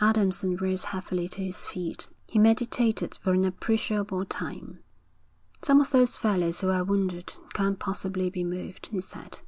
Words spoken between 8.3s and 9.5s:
be moved,' he said.